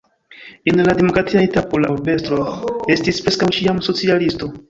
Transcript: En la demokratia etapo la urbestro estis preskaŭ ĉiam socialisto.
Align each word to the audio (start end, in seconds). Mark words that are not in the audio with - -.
En 0.65 0.81
la 0.85 0.95
demokratia 0.99 1.43
etapo 1.49 1.81
la 1.83 1.91
urbestro 1.97 2.41
estis 2.97 3.23
preskaŭ 3.27 3.53
ĉiam 3.61 3.85
socialisto. 3.91 4.53